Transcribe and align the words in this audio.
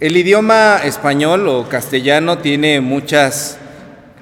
El 0.00 0.16
idioma 0.16 0.80
español 0.82 1.46
o 1.46 1.68
castellano 1.68 2.38
tiene 2.38 2.80
muchas 2.80 3.58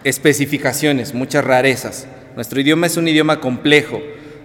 especificaciones, 0.04 1.14
muchas 1.14 1.42
rarezas. 1.42 2.06
Nuestro 2.34 2.60
idioma 2.60 2.86
es 2.86 2.98
un 2.98 3.08
idioma 3.08 3.40
complejo. 3.40 3.98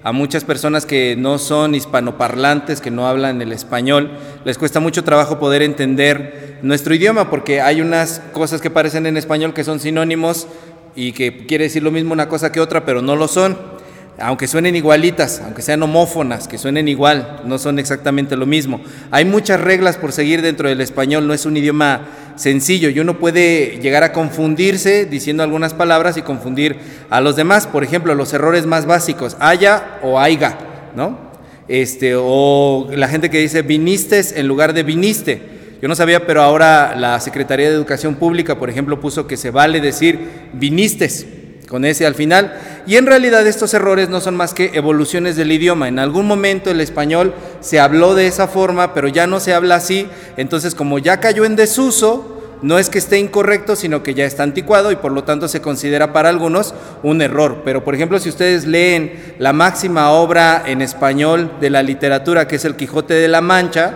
A 0.03 0.13
muchas 0.13 0.45
personas 0.45 0.85
que 0.85 1.17
no 1.17 1.37
son 1.37 1.75
hispanoparlantes, 1.75 2.79
que 2.79 2.91
no 2.91 3.09
hablan 3.09 3.41
el 3.41 3.51
español, 3.51 4.17
les 4.45 4.57
cuesta 4.57 4.79
mucho 4.79 5.03
trabajo 5.03 5.37
poder 5.37 5.63
entender 5.63 6.59
nuestro 6.61 6.95
idioma 6.95 7.29
porque 7.29 7.59
hay 7.59 7.81
unas 7.81 8.21
cosas 8.31 8.61
que 8.61 8.69
parecen 8.69 9.05
en 9.05 9.17
español 9.17 9.53
que 9.53 9.65
son 9.65 9.81
sinónimos 9.81 10.47
y 10.95 11.11
que 11.11 11.45
quiere 11.45 11.65
decir 11.65 11.83
lo 11.83 11.91
mismo 11.91 12.13
una 12.13 12.29
cosa 12.29 12.53
que 12.53 12.61
otra, 12.61 12.85
pero 12.85 13.01
no 13.01 13.17
lo 13.17 13.27
son 13.27 13.76
aunque 14.19 14.47
suenen 14.47 14.75
igualitas, 14.75 15.41
aunque 15.43 15.61
sean 15.61 15.83
homófonas, 15.83 16.47
que 16.47 16.57
suenen 16.57 16.87
igual, 16.87 17.41
no 17.45 17.59
son 17.59 17.77
exactamente 17.77 18.35
lo 18.35 18.47
mismo. 18.47 18.81
Hay 19.11 19.25
muchas 19.25 19.61
reglas 19.61 19.97
por 19.97 20.11
seguir 20.11 20.41
dentro 20.41 20.69
del 20.69 20.81
español, 20.81 21.27
no 21.27 21.33
es 21.33 21.45
un 21.45 21.55
idioma 21.55 22.07
sencillo 22.35 22.89
y 22.89 22.99
uno 22.99 23.19
puede 23.19 23.79
llegar 23.79 24.03
a 24.03 24.13
confundirse 24.13 25.05
diciendo 25.05 25.43
algunas 25.43 25.73
palabras 25.73 26.17
y 26.17 26.23
confundir 26.23 26.77
a 27.09 27.21
los 27.21 27.35
demás. 27.35 27.67
Por 27.67 27.83
ejemplo, 27.83 28.15
los 28.15 28.33
errores 28.33 28.65
más 28.65 28.87
básicos, 28.87 29.37
haya 29.39 29.99
o 30.01 30.19
aiga, 30.19 30.57
¿no? 30.95 31.19
Este, 31.67 32.13
o 32.15 32.87
la 32.91 33.07
gente 33.09 33.29
que 33.29 33.39
dice 33.39 33.61
vinistes 33.61 34.33
en 34.35 34.47
lugar 34.47 34.73
de 34.73 34.83
viniste. 34.83 35.57
Yo 35.79 35.87
no 35.87 35.95
sabía, 35.95 36.25
pero 36.25 36.41
ahora 36.41 36.95
la 36.97 37.19
Secretaría 37.19 37.69
de 37.69 37.75
Educación 37.75 38.15
Pública, 38.15 38.57
por 38.57 38.71
ejemplo, 38.71 38.99
puso 38.99 39.27
que 39.27 39.37
se 39.37 39.51
vale 39.51 39.79
decir 39.79 40.49
vinistes 40.53 41.27
con 41.67 41.85
ese 41.85 42.05
al 42.05 42.15
final. 42.15 42.57
Y 42.85 42.95
en 42.95 43.05
realidad 43.05 43.45
estos 43.45 43.73
errores 43.73 44.09
no 44.09 44.21
son 44.21 44.35
más 44.35 44.53
que 44.53 44.71
evoluciones 44.73 45.35
del 45.35 45.51
idioma. 45.51 45.87
En 45.87 45.99
algún 45.99 46.25
momento 46.25 46.71
el 46.71 46.81
español 46.81 47.33
se 47.59 47.79
habló 47.79 48.15
de 48.15 48.27
esa 48.27 48.47
forma, 48.47 48.93
pero 48.93 49.07
ya 49.07 49.27
no 49.27 49.39
se 49.39 49.53
habla 49.53 49.75
así. 49.75 50.07
Entonces 50.37 50.75
como 50.75 50.99
ya 50.99 51.19
cayó 51.19 51.45
en 51.45 51.55
desuso, 51.55 52.33
no 52.61 52.79
es 52.79 52.89
que 52.89 52.97
esté 52.97 53.19
incorrecto, 53.19 53.75
sino 53.75 54.01
que 54.01 54.13
ya 54.13 54.25
está 54.25 54.43
anticuado 54.43 54.91
y 54.91 54.95
por 54.95 55.11
lo 55.11 55.23
tanto 55.23 55.47
se 55.47 55.61
considera 55.61 56.13
para 56.13 56.29
algunos 56.29 56.73
un 57.03 57.21
error. 57.21 57.61
Pero 57.63 57.83
por 57.83 57.93
ejemplo, 57.93 58.19
si 58.19 58.29
ustedes 58.29 58.65
leen 58.65 59.35
la 59.37 59.53
máxima 59.53 60.11
obra 60.11 60.63
en 60.65 60.81
español 60.81 61.51
de 61.59 61.69
la 61.69 61.83
literatura, 61.83 62.47
que 62.47 62.55
es 62.55 62.65
El 62.65 62.75
Quijote 62.75 63.13
de 63.13 63.27
la 63.27 63.41
Mancha, 63.41 63.93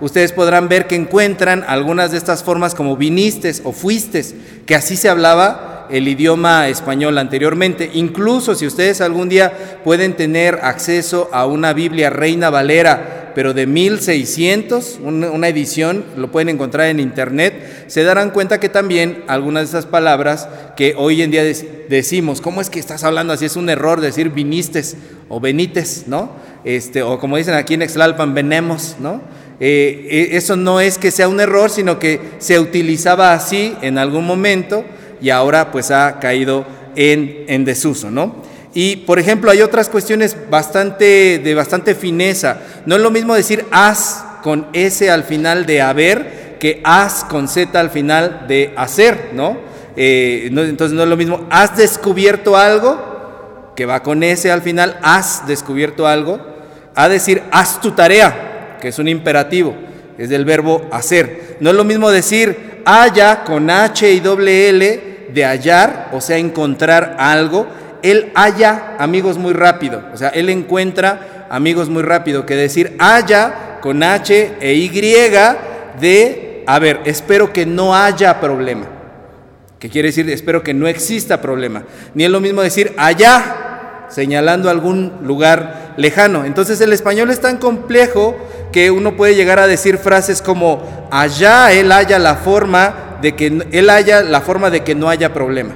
ustedes 0.00 0.32
podrán 0.32 0.68
ver 0.68 0.86
que 0.86 0.96
encuentran 0.96 1.64
algunas 1.66 2.10
de 2.10 2.18
estas 2.18 2.42
formas 2.42 2.74
como 2.74 2.96
vinistes 2.96 3.62
o 3.64 3.72
fuistes, 3.72 4.34
que 4.66 4.74
así 4.74 4.96
se 4.96 5.08
hablaba 5.08 5.73
el 5.90 6.08
idioma 6.08 6.68
español 6.68 7.18
anteriormente. 7.18 7.90
Incluso 7.94 8.54
si 8.54 8.66
ustedes 8.66 9.00
algún 9.00 9.28
día 9.28 9.80
pueden 9.84 10.14
tener 10.14 10.60
acceso 10.62 11.28
a 11.32 11.46
una 11.46 11.72
Biblia 11.72 12.10
Reina 12.10 12.50
Valera, 12.50 13.32
pero 13.34 13.52
de 13.52 13.66
1600, 13.66 15.00
una 15.02 15.48
edición, 15.48 16.04
lo 16.16 16.30
pueden 16.30 16.50
encontrar 16.50 16.86
en 16.86 17.00
internet, 17.00 17.84
se 17.88 18.04
darán 18.04 18.30
cuenta 18.30 18.60
que 18.60 18.68
también 18.68 19.24
algunas 19.26 19.64
de 19.64 19.68
esas 19.78 19.86
palabras 19.86 20.48
que 20.76 20.94
hoy 20.96 21.20
en 21.20 21.30
día 21.32 21.42
decimos, 21.88 22.40
¿cómo 22.40 22.60
es 22.60 22.70
que 22.70 22.78
estás 22.78 23.02
hablando 23.02 23.32
así? 23.32 23.44
Es 23.44 23.56
un 23.56 23.68
error 23.68 24.00
decir 24.00 24.30
vinistes 24.30 24.96
o 25.28 25.40
benites, 25.40 26.04
¿no? 26.06 26.30
Este, 26.64 27.02
o 27.02 27.18
como 27.18 27.36
dicen 27.36 27.54
aquí 27.54 27.74
en 27.74 27.82
Exlalpan, 27.82 28.34
venemos, 28.34 28.96
¿no? 29.00 29.20
Eh, 29.60 30.08
eh, 30.10 30.28
eso 30.32 30.56
no 30.56 30.80
es 30.80 30.98
que 30.98 31.10
sea 31.10 31.28
un 31.28 31.40
error, 31.40 31.70
sino 31.70 31.98
que 31.98 32.20
se 32.38 32.58
utilizaba 32.58 33.32
así 33.32 33.74
en 33.82 33.98
algún 33.98 34.26
momento 34.26 34.84
y 35.24 35.30
ahora 35.30 35.72
pues 35.72 35.90
ha 35.90 36.20
caído 36.20 36.66
en, 36.94 37.46
en 37.48 37.64
desuso, 37.64 38.10
¿no? 38.10 38.42
Y 38.74 38.96
por 38.96 39.18
ejemplo, 39.18 39.50
hay 39.50 39.62
otras 39.62 39.88
cuestiones 39.88 40.36
bastante, 40.50 41.38
de 41.38 41.54
bastante 41.54 41.94
fineza. 41.94 42.58
No 42.84 42.96
es 42.96 43.00
lo 43.00 43.10
mismo 43.10 43.34
decir 43.34 43.64
as 43.70 44.22
con 44.42 44.66
S 44.74 45.08
al 45.10 45.24
final 45.24 45.64
de 45.64 45.80
haber 45.80 46.56
que 46.60 46.82
as 46.84 47.24
con 47.24 47.48
Z 47.48 47.80
al 47.80 47.88
final 47.88 48.44
de 48.48 48.74
hacer, 48.76 49.30
¿no? 49.32 49.56
Eh, 49.96 50.50
entonces 50.50 50.94
no 50.94 51.04
es 51.04 51.08
lo 51.08 51.16
mismo, 51.16 51.46
has 51.48 51.74
descubierto 51.74 52.58
algo, 52.58 53.72
que 53.74 53.86
va 53.86 54.02
con 54.02 54.22
S 54.22 54.50
al 54.50 54.60
final, 54.60 54.98
has 55.02 55.46
descubierto 55.46 56.06
algo, 56.06 56.38
a 56.94 57.08
decir 57.08 57.42
haz 57.50 57.80
tu 57.80 57.92
tarea, 57.92 58.76
que 58.78 58.88
es 58.88 58.98
un 58.98 59.08
imperativo, 59.08 59.74
es 60.18 60.28
del 60.28 60.44
verbo 60.44 60.86
hacer. 60.92 61.56
No 61.60 61.70
es 61.70 61.76
lo 61.76 61.84
mismo 61.84 62.10
decir 62.10 62.82
haya 62.84 63.42
con 63.44 63.70
H 63.70 64.12
y 64.12 64.20
doble 64.20 64.68
L 64.68 65.13
de 65.34 65.44
hallar, 65.44 66.08
o 66.12 66.20
sea, 66.20 66.38
encontrar 66.38 67.16
algo, 67.18 67.66
él 68.02 68.30
halla 68.34 68.94
amigos 68.98 69.36
muy 69.36 69.52
rápido, 69.52 70.02
o 70.12 70.16
sea, 70.16 70.28
él 70.28 70.48
encuentra 70.48 71.46
amigos 71.50 71.88
muy 71.88 72.02
rápido, 72.02 72.46
que 72.46 72.54
decir 72.54 72.96
haya 72.98 73.78
con 73.80 74.02
H 74.02 74.54
e 74.60 74.74
Y 74.74 74.88
de, 76.00 76.64
a 76.66 76.78
ver, 76.78 77.00
espero 77.04 77.52
que 77.52 77.66
no 77.66 77.94
haya 77.94 78.40
problema, 78.40 78.86
que 79.78 79.90
quiere 79.90 80.08
decir, 80.08 80.30
espero 80.30 80.62
que 80.62 80.72
no 80.72 80.86
exista 80.86 81.40
problema, 81.40 81.82
ni 82.14 82.24
es 82.24 82.30
lo 82.30 82.40
mismo 82.40 82.62
decir 82.62 82.94
allá, 82.96 84.06
señalando 84.08 84.70
algún 84.70 85.12
lugar 85.22 85.94
lejano. 85.96 86.44
Entonces 86.44 86.80
el 86.80 86.92
español 86.92 87.30
es 87.30 87.40
tan 87.40 87.56
complejo 87.58 88.36
que 88.72 88.90
uno 88.90 89.16
puede 89.16 89.34
llegar 89.34 89.58
a 89.58 89.66
decir 89.66 89.98
frases 89.98 90.42
como 90.42 91.08
allá 91.10 91.72
él 91.72 91.90
haya 91.92 92.18
la 92.18 92.36
forma 92.36 93.03
de 93.24 93.34
que 93.34 93.46
él 93.72 93.88
haya 93.88 94.22
la 94.22 94.42
forma 94.42 94.68
de 94.68 94.84
que 94.84 94.94
no 94.94 95.08
haya 95.08 95.32
problema. 95.32 95.72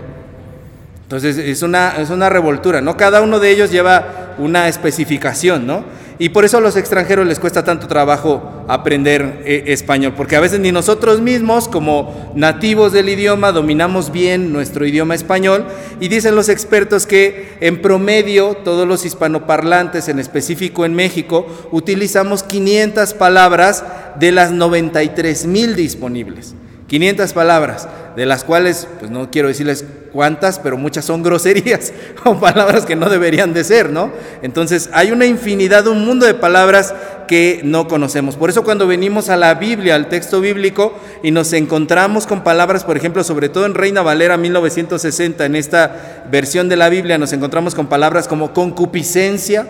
Entonces 1.04 1.38
es 1.38 1.62
una, 1.62 1.94
es 1.98 2.10
una 2.10 2.28
revoltura, 2.28 2.82
¿no? 2.82 2.98
Cada 2.98 3.22
uno 3.22 3.40
de 3.40 3.50
ellos 3.50 3.70
lleva 3.70 4.34
una 4.36 4.68
especificación, 4.68 5.66
¿no? 5.66 5.82
Y 6.18 6.28
por 6.28 6.44
eso 6.44 6.58
a 6.58 6.60
los 6.60 6.76
extranjeros 6.76 7.26
les 7.26 7.38
cuesta 7.38 7.64
tanto 7.64 7.86
trabajo 7.86 8.66
aprender 8.68 9.40
eh, 9.46 9.64
español, 9.68 10.12
porque 10.14 10.36
a 10.36 10.40
veces 10.40 10.60
ni 10.60 10.72
nosotros 10.72 11.22
mismos, 11.22 11.68
como 11.68 12.32
nativos 12.34 12.92
del 12.92 13.08
idioma, 13.08 13.50
dominamos 13.52 14.12
bien 14.12 14.52
nuestro 14.52 14.84
idioma 14.84 15.14
español. 15.14 15.64
Y 16.00 16.08
dicen 16.08 16.34
los 16.34 16.50
expertos 16.50 17.06
que 17.06 17.56
en 17.60 17.80
promedio 17.80 18.58
todos 18.62 18.86
los 18.86 19.06
hispanoparlantes, 19.06 20.08
en 20.08 20.18
específico 20.18 20.84
en 20.84 20.92
México, 20.92 21.46
utilizamos 21.70 22.42
500 22.42 23.14
palabras 23.14 23.84
de 24.20 24.32
las 24.32 24.50
93 24.50 25.46
mil 25.46 25.74
disponibles. 25.74 26.54
500 26.88 27.34
palabras, 27.34 27.86
de 28.16 28.24
las 28.24 28.44
cuales, 28.44 28.88
pues 28.98 29.10
no 29.10 29.30
quiero 29.30 29.48
decirles 29.48 29.84
cuántas, 30.10 30.58
pero 30.58 30.78
muchas 30.78 31.04
son 31.04 31.22
groserías 31.22 31.92
o 32.24 32.40
palabras 32.40 32.86
que 32.86 32.96
no 32.96 33.10
deberían 33.10 33.52
de 33.52 33.62
ser, 33.62 33.90
¿no? 33.90 34.10
Entonces 34.40 34.88
hay 34.94 35.12
una 35.12 35.26
infinidad, 35.26 35.86
un 35.86 36.06
mundo 36.06 36.24
de 36.24 36.32
palabras 36.32 36.94
que 37.28 37.60
no 37.62 37.88
conocemos. 37.88 38.36
Por 38.36 38.48
eso 38.48 38.64
cuando 38.64 38.86
venimos 38.86 39.28
a 39.28 39.36
la 39.36 39.54
Biblia, 39.54 39.96
al 39.96 40.08
texto 40.08 40.40
bíblico, 40.40 40.98
y 41.22 41.30
nos 41.30 41.52
encontramos 41.52 42.26
con 42.26 42.42
palabras, 42.42 42.84
por 42.84 42.96
ejemplo, 42.96 43.22
sobre 43.22 43.50
todo 43.50 43.66
en 43.66 43.74
Reina 43.74 44.00
Valera 44.00 44.38
1960, 44.38 45.44
en 45.44 45.56
esta 45.56 46.24
versión 46.30 46.70
de 46.70 46.76
la 46.76 46.88
Biblia, 46.88 47.18
nos 47.18 47.34
encontramos 47.34 47.74
con 47.74 47.86
palabras 47.88 48.28
como 48.28 48.54
concupiscencia, 48.54 49.68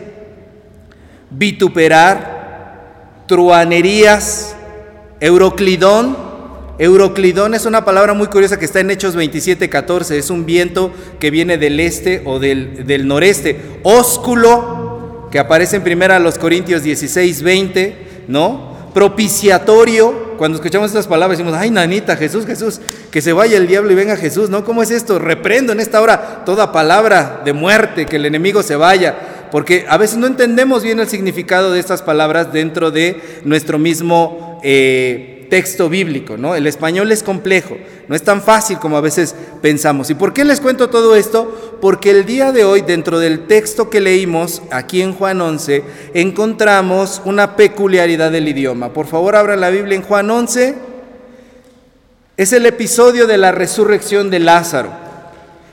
vituperar, 1.30 3.24
truanerías, 3.26 4.54
euroclidón, 5.18 6.27
Euroclidón 6.78 7.54
es 7.54 7.66
una 7.66 7.84
palabra 7.84 8.14
muy 8.14 8.28
curiosa 8.28 8.58
que 8.58 8.64
está 8.64 8.78
en 8.78 8.90
Hechos 8.90 9.16
27, 9.16 9.68
14. 9.68 10.16
Es 10.16 10.30
un 10.30 10.46
viento 10.46 10.92
que 11.18 11.30
viene 11.30 11.58
del 11.58 11.80
este 11.80 12.22
o 12.24 12.38
del, 12.38 13.06
noreste. 13.06 13.60
Ósculo, 13.82 15.28
que 15.32 15.40
aparece 15.40 15.76
en 15.76 15.82
primera 15.82 16.20
los 16.20 16.38
Corintios 16.38 16.84
16, 16.84 17.42
20, 17.42 17.96
¿no? 18.28 18.76
Propiciatorio. 18.94 20.36
Cuando 20.38 20.58
escuchamos 20.58 20.90
estas 20.90 21.08
palabras 21.08 21.36
decimos, 21.36 21.58
ay, 21.58 21.70
nanita, 21.70 22.16
Jesús, 22.16 22.46
Jesús, 22.46 22.80
que 23.10 23.20
se 23.20 23.32
vaya 23.32 23.56
el 23.56 23.66
diablo 23.66 23.90
y 23.90 23.96
venga 23.96 24.16
Jesús, 24.16 24.48
¿no? 24.48 24.64
¿Cómo 24.64 24.84
es 24.84 24.92
esto? 24.92 25.18
Reprendo 25.18 25.72
en 25.72 25.80
esta 25.80 26.00
hora 26.00 26.44
toda 26.44 26.70
palabra 26.70 27.42
de 27.44 27.52
muerte, 27.52 28.06
que 28.06 28.16
el 28.16 28.26
enemigo 28.26 28.62
se 28.62 28.76
vaya 28.76 29.34
porque 29.50 29.86
a 29.88 29.96
veces 29.96 30.18
no 30.18 30.26
entendemos 30.26 30.82
bien 30.82 31.00
el 31.00 31.08
significado 31.08 31.72
de 31.72 31.80
estas 31.80 32.02
palabras 32.02 32.52
dentro 32.52 32.90
de 32.90 33.40
nuestro 33.44 33.78
mismo 33.78 34.60
eh, 34.62 35.37
texto 35.48 35.88
bíblico, 35.88 36.36
¿no? 36.36 36.54
El 36.54 36.66
español 36.66 37.10
es 37.12 37.22
complejo, 37.22 37.76
no 38.08 38.14
es 38.14 38.22
tan 38.22 38.42
fácil 38.42 38.78
como 38.78 38.96
a 38.96 39.00
veces 39.00 39.34
pensamos. 39.60 40.10
¿Y 40.10 40.14
por 40.14 40.32
qué 40.32 40.44
les 40.44 40.60
cuento 40.60 40.88
todo 40.88 41.14
esto? 41.16 41.78
Porque 41.80 42.10
el 42.10 42.24
día 42.24 42.52
de 42.52 42.64
hoy, 42.64 42.82
dentro 42.82 43.18
del 43.18 43.46
texto 43.46 43.90
que 43.90 44.00
leímos 44.00 44.62
aquí 44.70 45.02
en 45.02 45.14
Juan 45.14 45.40
11, 45.40 45.82
encontramos 46.14 47.22
una 47.24 47.56
peculiaridad 47.56 48.30
del 48.30 48.48
idioma. 48.48 48.92
Por 48.92 49.06
favor, 49.06 49.36
abran 49.36 49.60
la 49.60 49.70
Biblia 49.70 49.96
en 49.96 50.02
Juan 50.02 50.30
11. 50.30 50.74
Es 52.36 52.52
el 52.52 52.66
episodio 52.66 53.26
de 53.26 53.38
la 53.38 53.52
resurrección 53.52 54.30
de 54.30 54.38
Lázaro. 54.38 55.08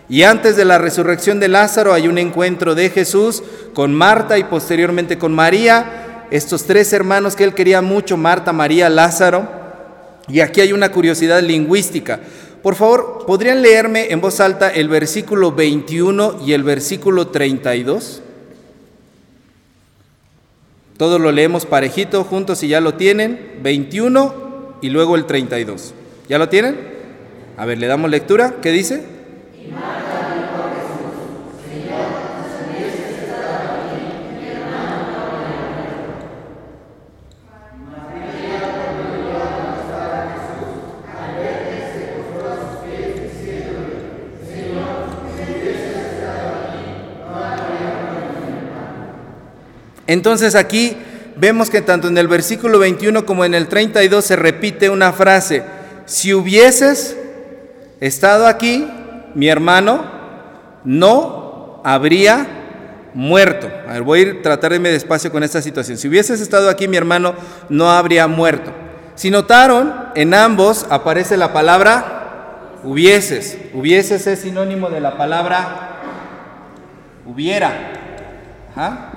Y 0.08 0.24
antes 0.24 0.56
de 0.56 0.66
la 0.66 0.78
resurrección 0.78 1.40
de 1.40 1.48
Lázaro 1.48 1.94
hay 1.94 2.08
un 2.08 2.18
encuentro 2.18 2.76
de 2.76 2.90
Jesús 2.90 3.44
con 3.74 3.94
Marta 3.94 4.38
y 4.38 4.44
posteriormente 4.44 5.18
con 5.18 5.34
María, 5.34 6.28
estos 6.32 6.66
tres 6.66 6.94
hermanos 6.94 7.36
que 7.36 7.44
él 7.44 7.54
quería 7.54 7.82
mucho, 7.82 8.18
Marta, 8.18 8.54
María, 8.54 8.90
Lázaro. 8.90 9.65
Y 10.28 10.40
aquí 10.40 10.62
hay 10.62 10.74
una 10.74 10.92
curiosidad 10.92 11.42
lingüística. 11.42 12.20
Por 12.64 12.76
favor, 12.76 13.26
¿podrían 13.28 13.62
leerme 13.62 14.12
en 14.12 14.22
voz 14.22 14.40
alta 14.40 14.70
el 14.70 14.90
versículo 14.90 15.52
21 15.52 16.42
y 16.46 16.54
el 16.54 16.64
versículo 16.64 17.28
32? 17.28 18.22
Todos 20.98 21.20
lo 21.20 21.32
leemos 21.32 21.66
parejito 21.66 22.24
juntos 22.24 22.60
si 22.60 22.68
ya 22.68 22.82
lo 22.82 22.96
tienen. 22.96 23.60
21 23.62 24.78
y 24.82 24.90
luego 24.90 25.16
el 25.16 25.26
32. 25.26 25.94
¿Ya 26.30 26.38
lo 26.38 26.50
tienen? 26.50 26.76
A 27.58 27.66
ver, 27.66 27.78
le 27.78 27.88
damos 27.88 28.10
lectura. 28.10 28.56
¿Qué 28.62 28.72
dice? 28.72 29.04
Entonces 50.08 50.56
aquí 50.56 50.96
vemos 51.38 51.70
que 51.70 51.82
tanto 51.82 52.08
en 52.08 52.18
el 52.18 52.28
versículo 52.28 52.80
21 52.80 53.26
como 53.26 53.46
en 53.46 53.54
el 53.54 53.68
32 53.68 54.24
se 54.24 54.36
repite 54.36 54.90
una 54.90 55.12
frase, 55.14 55.64
si 56.06 56.34
hubieses 56.34 57.18
estado 58.00 58.48
aquí, 58.48 58.88
mi 59.34 59.48
hermano 59.48 60.06
no 60.84 61.82
habría 61.84 62.48
muerto. 63.14 63.70
A 63.88 63.94
ver, 63.94 64.04
voy 64.04 64.22
a 64.22 64.42
tratar 64.42 64.72
de 64.72 64.76
irme 64.78 64.90
despacio 64.90 65.32
con 65.32 65.44
esta 65.44 65.62
situación. 65.62 65.98
Si 65.98 66.08
hubieses 66.08 66.42
estado 66.42 66.70
aquí, 66.70 66.88
mi 66.88 66.98
hermano 66.98 67.34
no 67.70 67.90
habría 67.90 68.28
muerto. 68.28 68.72
Si 69.16 69.32
notaron, 69.32 69.94
en 70.16 70.34
ambos 70.34 70.86
aparece 70.90 71.38
la 71.38 71.54
palabra 71.54 72.80
hubieses. 72.84 73.58
Hubieses 73.74 74.28
es 74.28 74.40
sinónimo 74.40 74.90
de 74.90 75.00
la 75.00 75.18
palabra 75.18 76.00
hubiera. 77.26 77.74
Ajá. 78.76 79.15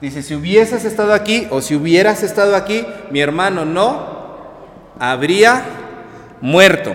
Dice, 0.00 0.22
si 0.22 0.34
hubieses 0.34 0.84
estado 0.84 1.14
aquí 1.14 1.46
o 1.50 1.62
si 1.62 1.74
hubieras 1.74 2.22
estado 2.22 2.54
aquí, 2.54 2.84
mi 3.10 3.20
hermano 3.20 3.64
no 3.64 4.06
habría 4.98 5.64
muerto. 6.40 6.92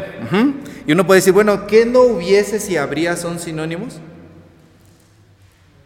Y 0.86 0.92
uno 0.92 1.06
puede 1.08 1.20
decir, 1.20 1.34
bueno, 1.34 1.68
¿qué 1.68 1.86
no 1.86 2.02
hubiese 2.02 2.60
si 2.60 2.78
habría 2.78 3.18
son 3.18 3.40
sinónimos? 3.40 4.00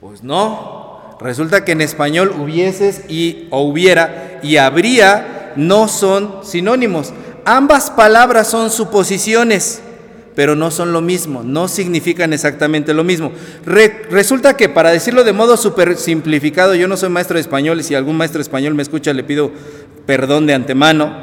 Pues 0.02 0.24
no. 0.24 1.16
Resulta 1.20 1.64
que 1.64 1.72
en 1.72 1.82
español 1.82 2.36
hubieses 2.38 3.10
y 3.10 3.48
o 3.50 3.62
hubiera 3.62 4.40
y 4.44 4.58
habría 4.58 5.54
no 5.56 5.88
son 5.88 6.42
sinónimos. 6.44 7.14
Ambas 7.46 7.90
palabras 7.92 8.48
son 8.48 8.70
suposiciones 8.70 9.82
pero 10.36 10.56
no 10.56 10.70
son 10.70 10.92
lo 10.92 11.02
mismo, 11.02 11.44
no 11.44 11.68
significan 11.68 12.34
exactamente 12.34 12.94
lo 12.94 13.04
mismo. 13.04 13.32
resulta 14.10 14.56
que, 14.56 14.70
para 14.70 14.92
decirlo 14.92 15.24
de 15.24 15.34
modo 15.34 15.58
súper 15.58 15.96
simplificado, 15.96 16.76
yo 16.76 16.88
no 16.88 16.98
soy 16.98 17.10
maestro 17.10 17.36
de 17.36 17.42
español 17.42 17.80
y 17.80 17.84
si 17.84 17.96
algún 17.96 18.18
maestro 18.18 18.42
español 18.42 18.76
me 18.76 18.84
escucha 18.84 19.14
le 19.14 19.24
pido 19.24 19.52
perdón 20.06 20.46
de 20.46 20.54
antemano. 20.54 21.14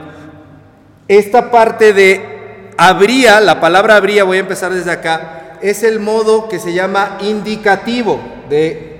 Esta 1.08 1.50
parte 1.50 1.92
de 1.92 2.72
habría, 2.78 3.40
la 3.40 3.60
palabra 3.60 3.96
habría, 3.96 4.24
voy 4.24 4.38
a 4.38 4.40
empezar 4.40 4.72
desde 4.72 4.90
acá, 4.90 5.58
es 5.60 5.82
el 5.82 6.00
modo 6.00 6.48
que 6.48 6.58
se 6.58 6.72
llama 6.72 7.18
indicativo 7.20 8.20
de 8.48 8.92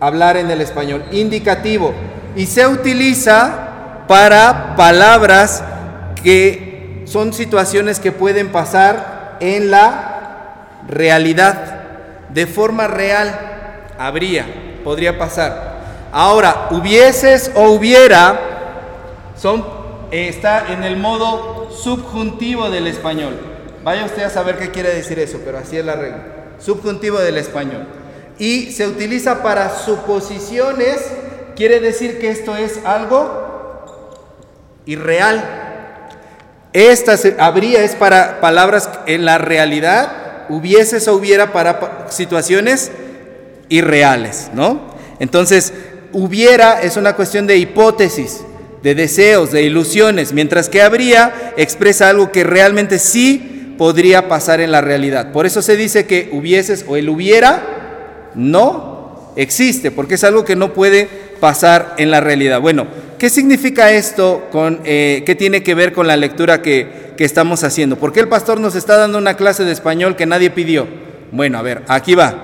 hablar 0.00 0.36
en 0.38 0.50
el 0.50 0.60
español, 0.60 1.04
indicativo, 1.12 1.92
y 2.34 2.46
se 2.46 2.66
utiliza 2.66 4.04
para 4.08 4.74
palabras 4.76 5.62
que 6.22 7.02
son 7.04 7.32
situaciones 7.32 8.00
que 8.00 8.12
pueden 8.12 8.48
pasar 8.48 9.09
en 9.40 9.70
la 9.70 10.78
realidad. 10.86 11.80
De 12.28 12.46
forma 12.46 12.86
real 12.86 13.38
habría, 13.98 14.46
podría 14.84 15.18
pasar. 15.18 15.80
Ahora, 16.12 16.68
hubieses 16.70 17.50
o 17.54 17.70
hubiera 17.70 18.38
son, 19.36 19.64
está 20.10 20.72
en 20.72 20.84
el 20.84 20.96
modo 20.96 21.70
subjuntivo 21.70 22.68
del 22.68 22.86
español. 22.86 23.38
Vaya 23.82 24.04
usted 24.04 24.24
a 24.24 24.30
saber 24.30 24.58
qué 24.58 24.70
quiere 24.70 24.94
decir 24.94 25.18
eso, 25.18 25.40
pero 25.44 25.58
así 25.58 25.78
es 25.78 25.84
la 25.84 25.94
regla. 25.94 26.22
Subjuntivo 26.58 27.18
del 27.18 27.38
español. 27.38 27.86
Y 28.38 28.72
se 28.72 28.86
utiliza 28.86 29.42
para 29.42 29.70
suposiciones, 29.70 31.10
quiere 31.56 31.80
decir 31.80 32.20
que 32.20 32.30
esto 32.30 32.56
es 32.56 32.84
algo 32.84 33.48
irreal, 34.84 35.59
esta 36.72 37.16
habría 37.38 37.82
es 37.82 37.94
para 37.94 38.40
palabras 38.40 38.88
en 39.06 39.24
la 39.24 39.38
realidad, 39.38 40.46
hubiese 40.48 40.98
o 41.10 41.14
hubiera 41.14 41.52
para 41.52 42.06
situaciones 42.10 42.90
irreales, 43.68 44.50
¿no? 44.54 44.90
Entonces, 45.18 45.72
hubiera 46.12 46.80
es 46.82 46.96
una 46.96 47.14
cuestión 47.14 47.46
de 47.46 47.56
hipótesis, 47.56 48.42
de 48.82 48.94
deseos, 48.94 49.52
de 49.52 49.62
ilusiones, 49.62 50.32
mientras 50.32 50.68
que 50.68 50.82
habría 50.82 51.52
expresa 51.56 52.08
algo 52.08 52.32
que 52.32 52.44
realmente 52.44 52.98
sí 52.98 53.74
podría 53.76 54.28
pasar 54.28 54.60
en 54.60 54.72
la 54.72 54.80
realidad. 54.80 55.32
Por 55.32 55.46
eso 55.46 55.62
se 55.62 55.76
dice 55.76 56.06
que 56.06 56.28
hubieses 56.32 56.84
o 56.86 56.96
el 56.96 57.08
hubiera 57.08 58.30
no 58.34 59.32
existe, 59.36 59.90
porque 59.90 60.14
es 60.14 60.24
algo 60.24 60.44
que 60.44 60.56
no 60.56 60.72
puede 60.72 61.08
pasar 61.40 61.94
en 61.98 62.10
la 62.10 62.20
realidad. 62.20 62.60
Bueno, 62.60 62.86
¿Qué 63.20 63.28
significa 63.28 63.90
esto? 63.90 64.48
Con, 64.50 64.80
eh, 64.82 65.24
¿Qué 65.26 65.34
tiene 65.34 65.62
que 65.62 65.74
ver 65.74 65.92
con 65.92 66.06
la 66.06 66.16
lectura 66.16 66.62
que, 66.62 67.10
estamos 67.18 67.62
haciendo? 67.64 67.96
¿Por 67.96 68.14
qué 68.14 68.20
el 68.20 68.28
pastor 68.28 68.58
nos 68.58 68.74
está 68.74 68.96
dando 68.96 69.18
una 69.18 69.34
clase 69.34 69.62
de 69.62 69.72
español 69.72 70.16
que 70.16 70.24
nadie 70.24 70.48
pidió? 70.48 70.88
Bueno, 71.32 71.58
a 71.58 71.62
ver, 71.62 71.82
aquí 71.86 72.14
va. 72.14 72.34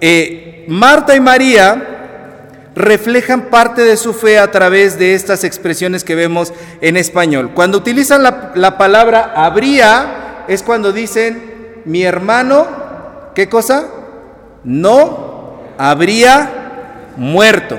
Eh, 0.00 0.64
Marta 0.66 1.14
y 1.14 1.20
María 1.20 2.72
reflejan 2.74 3.42
parte 3.50 3.82
de 3.82 3.96
su 3.96 4.12
fe 4.12 4.40
a 4.40 4.50
través 4.50 4.98
de 4.98 5.14
estas 5.14 5.44
expresiones 5.44 6.02
que 6.02 6.16
vemos 6.16 6.52
en 6.80 6.96
español. 6.96 7.52
Cuando 7.54 7.78
utilizan 7.78 8.24
la, 8.24 8.50
la 8.56 8.76
palabra 8.76 9.32
habría, 9.36 10.44
es 10.48 10.64
cuando 10.64 10.92
dicen, 10.92 11.82
mi 11.84 12.02
hermano, 12.02 12.66
¿qué 13.32 13.48
cosa? 13.48 13.86
No 14.64 15.60
habría 15.78 17.12
muerto. 17.16 17.78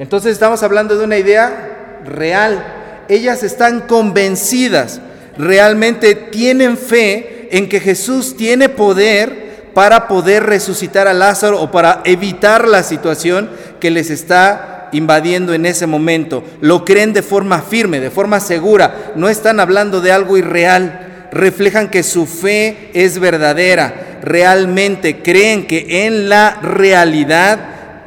Entonces 0.00 0.32
estamos 0.32 0.64
hablando 0.64 0.98
de 0.98 1.04
una 1.04 1.18
idea 1.18 1.67
real. 2.04 3.04
Ellas 3.08 3.42
están 3.42 3.82
convencidas, 3.82 5.00
realmente 5.36 6.14
tienen 6.14 6.76
fe 6.76 7.48
en 7.50 7.68
que 7.68 7.80
Jesús 7.80 8.36
tiene 8.36 8.68
poder 8.68 9.48
para 9.74 10.08
poder 10.08 10.44
resucitar 10.44 11.06
a 11.08 11.14
Lázaro 11.14 11.60
o 11.60 11.70
para 11.70 12.02
evitar 12.04 12.66
la 12.66 12.82
situación 12.82 13.48
que 13.80 13.90
les 13.90 14.10
está 14.10 14.88
invadiendo 14.92 15.54
en 15.54 15.66
ese 15.66 15.86
momento. 15.86 16.42
Lo 16.60 16.84
creen 16.84 17.12
de 17.12 17.22
forma 17.22 17.62
firme, 17.62 18.00
de 18.00 18.10
forma 18.10 18.40
segura. 18.40 19.12
No 19.14 19.28
están 19.28 19.60
hablando 19.60 20.00
de 20.00 20.12
algo 20.12 20.36
irreal. 20.36 21.28
Reflejan 21.30 21.90
que 21.90 22.02
su 22.02 22.26
fe 22.26 22.90
es 22.94 23.18
verdadera. 23.18 24.18
Realmente 24.22 25.22
creen 25.22 25.66
que 25.66 26.06
en 26.06 26.28
la 26.28 26.58
realidad 26.60 27.58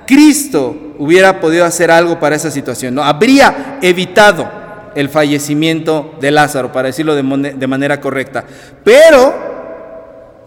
Cristo 0.06 0.81
hubiera 1.02 1.40
podido 1.40 1.66
hacer 1.66 1.90
algo 1.90 2.20
para 2.20 2.36
esa 2.36 2.52
situación, 2.52 2.94
¿no? 2.94 3.04
Habría 3.04 3.80
evitado 3.82 4.48
el 4.94 5.10
fallecimiento 5.10 6.14
de 6.22 6.30
Lázaro, 6.30 6.72
para 6.72 6.90
decirlo 6.90 7.16
de, 7.16 7.54
de 7.54 7.68
manera 7.68 8.00
correcta. 8.00 8.44
Pero, 8.84 9.34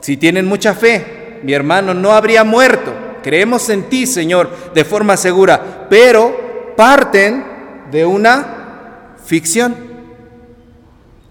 si 0.01 0.17
tienen 0.17 0.47
mucha 0.47 0.73
fe, 0.75 1.41
mi 1.43 1.53
hermano 1.53 1.93
no 1.93 2.13
habría 2.13 2.45
muerto. 2.45 2.93
Creemos 3.21 3.69
en 3.69 3.89
ti, 3.89 4.07
Señor, 4.07 4.49
de 4.73 4.85
forma 4.85 5.17
segura, 5.17 5.87
pero 5.91 6.75
parten 6.77 7.45
de 7.91 8.07
una 8.07 9.17
ficción, 9.25 9.75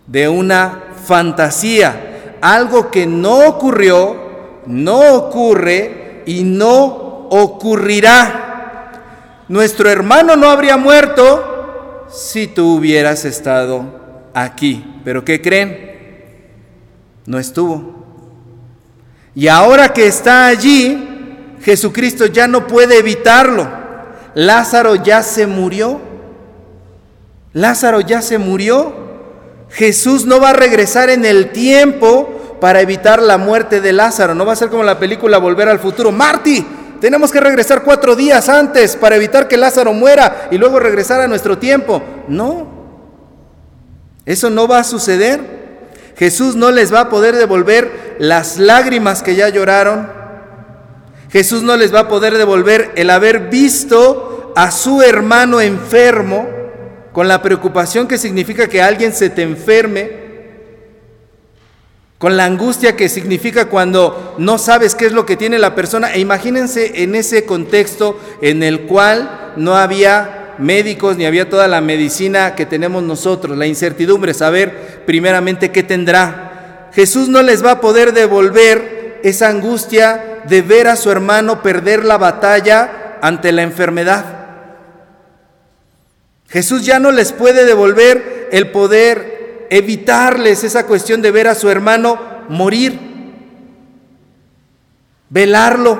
de 0.05 0.27
una 0.27 0.83
fantasía, 1.05 2.35
algo 2.41 2.91
que 2.91 3.07
no 3.07 3.47
ocurrió, 3.47 4.17
no 4.65 5.13
ocurre 5.13 6.23
y 6.25 6.43
no 6.43 7.29
ocurrirá. 7.29 8.42
Nuestro 9.53 9.87
hermano 9.87 10.35
no 10.35 10.49
habría 10.49 10.77
muerto 10.77 12.07
si 12.11 12.47
tú 12.47 12.77
hubieras 12.77 13.23
estado 13.23 13.85
aquí. 14.33 14.83
Pero 15.05 15.23
¿qué 15.23 15.43
creen? 15.43 15.91
No 17.27 17.37
estuvo. 17.37 18.03
Y 19.35 19.49
ahora 19.49 19.93
que 19.93 20.07
está 20.07 20.47
allí, 20.47 21.55
Jesucristo 21.61 22.25
ya 22.25 22.47
no 22.47 22.65
puede 22.65 22.97
evitarlo. 22.97 23.69
Lázaro 24.33 24.95
ya 24.95 25.21
se 25.21 25.45
murió. 25.45 26.01
Lázaro 27.53 28.01
ya 28.01 28.23
se 28.23 28.39
murió. 28.39 28.91
Jesús 29.69 30.25
no 30.25 30.39
va 30.39 30.49
a 30.49 30.53
regresar 30.53 31.11
en 31.11 31.25
el 31.25 31.51
tiempo 31.51 32.57
para 32.59 32.81
evitar 32.81 33.21
la 33.21 33.37
muerte 33.37 33.81
de 33.81 33.93
Lázaro. 33.93 34.33
No 34.33 34.47
va 34.47 34.53
a 34.53 34.55
ser 34.55 34.69
como 34.69 34.81
la 34.81 34.97
película 34.97 35.37
Volver 35.37 35.69
al 35.69 35.77
Futuro. 35.77 36.11
Marty, 36.11 36.65
tenemos 37.03 37.33
que 37.33 37.41
regresar 37.41 37.83
cuatro 37.83 38.15
días 38.15 38.47
antes 38.47 38.95
para 38.95 39.17
evitar 39.17 39.49
que 39.49 39.57
Lázaro 39.57 39.91
muera 39.91 40.47
y 40.51 40.57
luego 40.57 40.79
regresar 40.79 41.19
a 41.19 41.27
nuestro 41.27 41.57
tiempo. 41.57 42.01
No, 42.29 42.65
eso 44.25 44.49
no 44.49 44.69
va 44.69 44.79
a 44.79 44.83
suceder. 44.85 45.41
Jesús 46.15 46.55
no 46.55 46.71
les 46.71 46.93
va 46.93 47.01
a 47.01 47.09
poder 47.09 47.35
devolver 47.35 48.15
las 48.19 48.57
lágrimas 48.57 49.21
que 49.21 49.35
ya 49.35 49.49
lloraron. 49.49 50.09
Jesús 51.29 51.61
no 51.61 51.75
les 51.75 51.93
va 51.93 51.99
a 51.99 52.07
poder 52.07 52.37
devolver 52.37 52.93
el 52.95 53.09
haber 53.09 53.49
visto 53.49 54.53
a 54.55 54.71
su 54.71 55.01
hermano 55.01 55.59
enfermo 55.59 56.47
con 57.11 57.27
la 57.27 57.41
preocupación 57.41 58.07
que 58.07 58.17
significa 58.17 58.69
que 58.69 58.81
alguien 58.81 59.11
se 59.11 59.29
te 59.29 59.41
enferme, 59.41 60.22
con 62.23 62.37
la 62.37 62.45
angustia 62.45 62.95
que 62.95 63.09
significa 63.09 63.65
cuando 63.65 64.35
no 64.37 64.57
sabes 64.57 64.95
qué 64.95 65.07
es 65.07 65.11
lo 65.11 65.25
que 65.25 65.35
tiene 65.35 65.59
la 65.59 65.75
persona. 65.75 66.13
E 66.13 66.21
imagínense 66.21 67.03
en 67.03 67.15
ese 67.15 67.43
contexto 67.43 68.17
en 68.41 68.63
el 68.63 68.83
cual 68.83 69.51
no 69.57 69.75
había 69.75 70.53
médicos 70.57 71.17
ni 71.17 71.25
había 71.25 71.49
toda 71.49 71.67
la 71.67 71.81
medicina 71.81 72.55
que 72.55 72.65
tenemos 72.65 73.03
nosotros, 73.03 73.57
la 73.57 73.67
incertidumbre, 73.67 74.33
saber 74.33 75.03
primeramente 75.05 75.71
qué 75.71 75.83
tendrá. 75.83 76.87
Jesús 76.93 77.27
no 77.27 77.41
les 77.41 77.61
va 77.61 77.71
a 77.71 77.81
poder 77.81 78.13
devolver 78.13 79.19
esa 79.21 79.49
angustia 79.49 80.43
de 80.47 80.61
ver 80.61 80.87
a 80.87 80.95
su 80.95 81.11
hermano 81.11 81.61
perder 81.61 82.05
la 82.05 82.17
batalla 82.17 83.17
ante 83.21 83.51
la 83.51 83.63
enfermedad. 83.63 84.23
Jesús 86.47 86.85
ya 86.85 86.99
no 86.99 87.11
les 87.11 87.33
puede 87.33 87.65
devolver 87.65 88.47
el 88.53 88.71
poder 88.71 89.32
evitarles 89.73 90.63
esa 90.63 90.85
cuestión 90.85 91.23
de 91.23 91.31
ver 91.31 91.47
a 91.47 91.55
su 91.55 91.67
hermano 91.67 92.19
morir, 92.47 92.99
velarlo, 95.29 95.99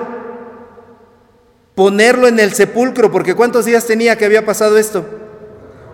ponerlo 1.74 2.28
en 2.28 2.40
el 2.40 2.54
sepulcro, 2.54 3.12
porque 3.12 3.34
¿cuántos 3.34 3.66
días 3.66 3.88
tenía 3.88 4.16
que 4.16 4.26
había 4.26 4.46
pasado 4.46 4.78
esto? 4.78 5.08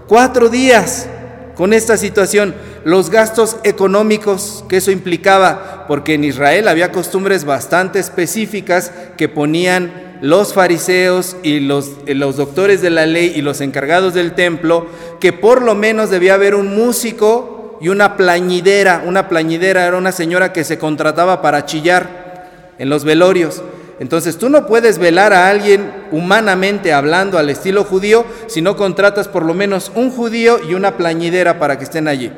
Cuatro 0.10 0.50
días 0.50 1.08
con 1.56 1.72
esta 1.72 1.96
situación, 1.96 2.54
los 2.84 3.10
gastos 3.10 3.56
económicos 3.64 4.66
que 4.68 4.78
eso 4.78 4.92
implicaba, 4.92 5.86
porque 5.88 6.16
en 6.16 6.26
Israel 6.26 6.68
había 6.68 6.92
costumbres 6.92 7.46
bastante 7.46 8.00
específicas 8.00 8.92
que 9.16 9.30
ponían 9.30 10.18
los 10.22 10.54
fariseos 10.54 11.38
y 11.44 11.62
los, 11.62 11.92
eh, 12.08 12.14
los 12.14 12.36
doctores 12.36 12.82
de 12.82 12.90
la 12.90 13.06
ley 13.06 13.32
y 13.34 13.42
los 13.42 13.62
encargados 13.62 14.14
del 14.14 14.34
templo 14.34 14.88
que 15.22 15.32
por 15.32 15.62
lo 15.62 15.76
menos 15.76 16.10
debía 16.10 16.34
haber 16.34 16.56
un 16.56 16.76
músico 16.76 17.59
y 17.82 17.90
una 17.90 18.18
plañidera. 18.18 19.04
Una 19.06 19.28
plañidera 19.28 19.86
era 19.86 19.98
una 19.98 20.12
señora 20.12 20.54
que 20.54 20.64
se 20.64 20.78
contrataba 20.78 21.42
para 21.42 21.66
chillar 21.66 22.74
en 22.78 22.90
los 22.90 23.04
velorios. 23.04 23.62
Entonces 24.00 24.38
tú 24.38 24.50
no 24.50 24.66
puedes 24.66 24.98
velar 24.98 25.34
a 25.34 25.50
alguien 25.50 25.92
humanamente 26.12 26.94
hablando 26.94 27.38
al 27.38 27.50
estilo 27.50 27.84
judío 27.84 28.26
si 28.48 28.62
no 28.62 28.78
contratas 28.78 29.28
por 29.28 29.44
lo 29.44 29.54
menos 29.54 29.92
un 29.94 30.10
judío 30.10 30.60
y 30.64 30.74
una 30.74 30.96
plañidera 30.96 31.60
para 31.60 31.78
que 31.78 31.84
estén 31.84 32.08
allí. 32.08 32.32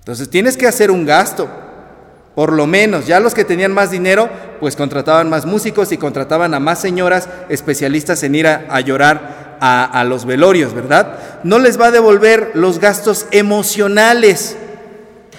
Entonces 0.00 0.28
tienes 0.28 0.56
que 0.56 0.66
hacer 0.66 0.90
un 0.90 1.06
gasto. 1.06 1.48
Por 2.34 2.52
lo 2.52 2.66
menos, 2.66 3.06
ya 3.06 3.18
los 3.20 3.34
que 3.34 3.44
tenían 3.44 3.72
más 3.72 3.90
dinero, 3.90 4.28
pues 4.60 4.76
contrataban 4.76 5.28
más 5.28 5.44
músicos 5.44 5.90
y 5.90 5.98
contrataban 5.98 6.54
a 6.54 6.60
más 6.60 6.80
señoras 6.80 7.28
especialistas 7.48 8.22
en 8.22 8.34
ir 8.36 8.46
a, 8.46 8.80
llorar 8.80 9.47
a, 9.60 10.04
los 10.04 10.24
velorios, 10.24 10.74
¿verdad? 10.74 11.40
No 11.44 11.58
les 11.58 11.80
va 11.80 11.86
a 11.86 11.90
devolver 11.90 12.52
los 12.54 12.78
gastos 12.78 13.26
emocionales 13.30 14.56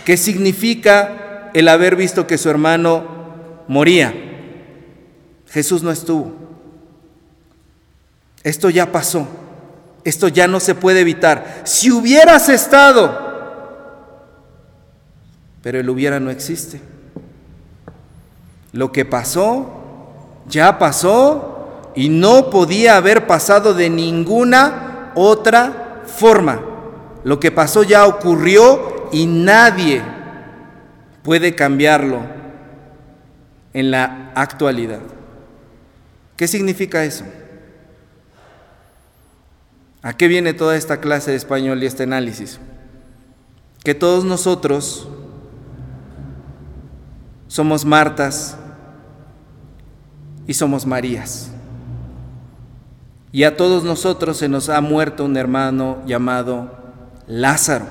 que 0.05 0.17
significa 0.17 1.51
el 1.53 1.67
haber 1.67 1.95
visto 1.95 2.27
que 2.27 2.37
su 2.37 2.49
hermano 2.49 3.03
moría. 3.67 4.13
Jesús 5.49 5.83
no 5.83 5.91
estuvo. 5.91 6.33
Esto 8.43 8.69
ya 8.69 8.91
pasó. 8.91 9.27
Esto 10.03 10.27
ya 10.27 10.47
no 10.47 10.59
se 10.59 10.75
puede 10.75 11.01
evitar. 11.01 11.61
Si 11.65 11.91
hubieras 11.91 12.49
estado, 12.49 13.29
pero 15.61 15.79
el 15.79 15.89
hubiera 15.89 16.19
no 16.19 16.31
existe. 16.31 16.81
Lo 18.71 18.91
que 18.91 19.05
pasó, 19.05 19.69
ya 20.47 20.77
pasó 20.79 21.48
y 21.95 22.09
no 22.09 22.49
podía 22.49 22.97
haber 22.97 23.27
pasado 23.27 23.73
de 23.73 23.89
ninguna 23.89 25.11
otra 25.15 26.03
forma. 26.05 26.61
Lo 27.23 27.39
que 27.39 27.51
pasó 27.51 27.83
ya 27.83 28.05
ocurrió 28.05 29.09
y 29.11 29.25
nadie 29.25 30.01
puede 31.23 31.55
cambiarlo 31.55 32.21
en 33.73 33.91
la 33.91 34.31
actualidad. 34.35 35.01
¿Qué 36.35 36.47
significa 36.47 37.03
eso? 37.03 37.25
¿A 40.01 40.13
qué 40.13 40.27
viene 40.27 40.53
toda 40.53 40.77
esta 40.77 41.01
clase 41.01 41.31
de 41.31 41.37
español 41.37 41.83
y 41.83 41.85
este 41.85 42.03
análisis? 42.03 42.59
Que 43.83 43.93
todos 43.93 44.23
nosotros 44.23 45.09
somos 47.47 47.83
Martas 47.83 48.55
y 50.47 50.53
somos 50.53 50.85
Marías. 50.85 51.51
Y 53.31 53.43
a 53.43 53.55
todos 53.55 53.83
nosotros 53.83 54.37
se 54.37 54.49
nos 54.49 54.69
ha 54.69 54.81
muerto 54.81 55.25
un 55.25 55.37
hermano 55.37 55.99
llamado 56.05 56.71
Lázaro. 57.27 57.85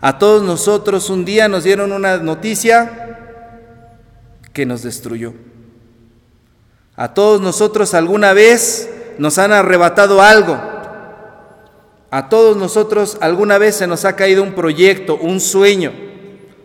A 0.00 0.18
todos 0.18 0.42
nosotros 0.42 1.10
un 1.10 1.24
día 1.24 1.48
nos 1.48 1.64
dieron 1.64 1.92
una 1.92 2.16
noticia 2.16 3.08
que 4.52 4.66
nos 4.66 4.82
destruyó. 4.82 5.34
A 6.96 7.14
todos 7.14 7.40
nosotros 7.40 7.94
alguna 7.94 8.32
vez 8.32 8.90
nos 9.18 9.38
han 9.38 9.52
arrebatado 9.52 10.22
algo. 10.22 10.58
A 12.10 12.28
todos 12.28 12.56
nosotros 12.56 13.18
alguna 13.20 13.58
vez 13.58 13.76
se 13.76 13.86
nos 13.86 14.04
ha 14.04 14.16
caído 14.16 14.42
un 14.42 14.54
proyecto, 14.54 15.16
un 15.16 15.40
sueño, 15.40 15.92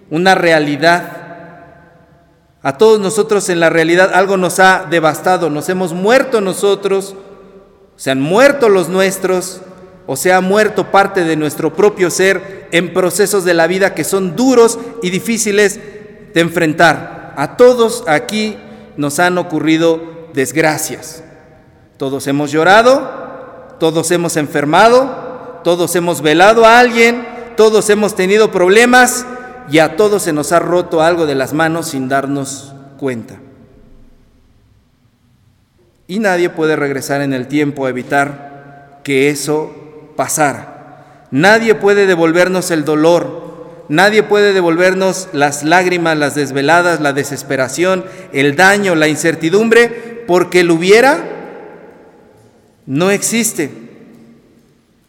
una 0.10 0.36
realidad. 0.36 1.18
A 2.62 2.78
todos 2.78 3.00
nosotros 3.00 3.50
en 3.50 3.60
la 3.60 3.70
realidad 3.70 4.12
algo 4.14 4.36
nos 4.36 4.60
ha 4.60 4.86
devastado, 4.90 5.50
nos 5.50 5.70
hemos 5.70 5.94
muerto 5.94 6.42
nosotros, 6.42 7.16
se 7.98 8.12
han 8.12 8.22
muerto 8.22 8.70
los 8.70 8.88
nuestros, 8.88 9.62
o 10.08 10.16
se 10.16 10.32
ha 10.32 10.40
muerto 10.40 10.90
parte 10.90 11.26
de 11.26 11.36
nuestro 11.36 11.74
propio 11.74 12.10
ser 12.10 12.70
en 12.72 12.94
procesos 12.94 13.44
de 13.44 13.54
la 13.54 13.68
vida 13.68 13.94
que 13.94 14.06
son 14.06 14.36
duros 14.38 14.80
y 15.04 15.10
difíciles 15.10 15.80
de 16.34 16.40
enfrentar. 16.40 17.34
A 17.36 17.58
todos 17.58 18.06
aquí 18.08 18.58
nos 18.96 19.20
han 19.20 19.38
ocurrido 19.38 20.30
desgracias. 20.34 21.24
Todos 21.98 22.26
hemos 22.28 22.52
llorado, 22.52 23.76
todos 23.80 24.10
hemos 24.12 24.38
enfermado, 24.38 25.60
todos 25.64 25.96
hemos 25.96 26.22
velado 26.22 26.66
a 26.66 26.80
alguien, 26.80 27.28
todos 27.58 27.90
hemos 27.90 28.16
tenido 28.16 28.50
problemas 28.52 29.26
y 29.70 29.80
a 29.80 29.98
todos 29.98 30.24
se 30.24 30.32
nos 30.32 30.54
ha 30.54 30.60
roto 30.60 31.02
algo 31.02 31.26
de 31.26 31.36
las 31.36 31.52
manos 31.54 31.90
sin 31.90 32.08
darnos 32.08 32.74
cuenta. 32.98 33.40
Y 36.08 36.20
nadie 36.20 36.50
puede 36.50 36.76
regresar 36.76 37.22
en 37.22 37.34
el 37.34 37.48
tiempo 37.48 37.86
a 37.86 37.90
evitar 37.90 39.02
que 39.04 39.30
eso 39.30 39.74
pasara. 40.16 41.26
Nadie 41.32 41.76
puede 41.76 42.06
devolvernos 42.06 42.72
el 42.72 42.86
dolor, 42.86 43.86
nadie 43.90 44.24
puede 44.24 44.54
devolvernos 44.54 45.28
las 45.34 45.64
lágrimas, 45.64 46.18
las 46.18 46.36
desveladas, 46.36 47.02
la 47.02 47.12
desesperación, 47.14 48.06
el 48.32 48.56
daño, 48.56 48.96
la 48.96 49.10
incertidumbre, 49.10 50.24
porque 50.26 50.62
el 50.62 50.72
hubiera 50.72 51.20
no 52.86 53.12
existe. 53.12 53.70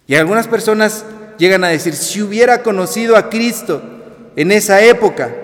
Y 0.09 0.17
algunas 0.17 0.49
personas 0.49 1.05
llegan 1.39 1.63
a 1.63 1.69
decir, 1.69 1.95
si 1.95 2.23
hubiera 2.23 2.63
conocido 2.63 3.17
a 3.17 3.31
Cristo, 3.31 3.83
en 4.39 4.53
esa 4.53 4.81
época. 4.83 5.35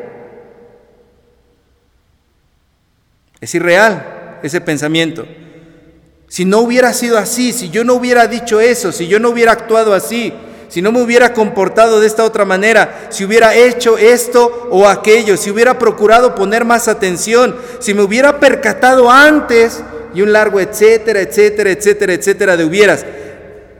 Es 3.40 3.52
irreal 3.56 4.38
ese 4.42 4.60
pensamiento. 4.60 5.26
Si 6.28 6.44
no 6.44 6.60
hubiera 6.60 6.92
sido 6.92 7.18
así, 7.18 7.52
si 7.52 7.70
yo 7.70 7.84
no 7.84 7.94
hubiera 7.94 8.26
dicho 8.26 8.60
eso, 8.60 8.92
si 8.92 9.06
yo 9.06 9.20
no 9.20 9.30
hubiera 9.30 9.52
actuado 9.52 9.94
así, 9.94 10.32
si 10.68 10.82
no 10.82 10.90
me 10.90 11.00
hubiera 11.00 11.32
comportado 11.32 12.00
de 12.00 12.06
esta 12.06 12.24
otra 12.24 12.44
manera, 12.44 13.06
si 13.10 13.24
hubiera 13.24 13.54
hecho 13.54 13.96
esto 13.96 14.68
o 14.70 14.88
aquello, 14.88 15.36
si 15.36 15.50
hubiera 15.50 15.78
procurado 15.78 16.34
poner 16.34 16.64
más 16.64 16.88
atención, 16.88 17.54
si 17.78 17.94
me 17.94 18.02
hubiera 18.02 18.40
percatado 18.40 19.10
antes 19.10 19.84
y 20.14 20.22
un 20.22 20.32
largo 20.32 20.58
etcétera, 20.58 21.20
etcétera, 21.20 21.70
etcétera, 21.70 22.12
etcétera 22.14 22.56
de 22.56 22.64
hubieras. 22.64 23.06